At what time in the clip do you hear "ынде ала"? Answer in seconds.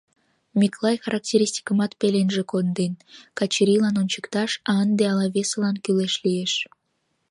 4.83-5.27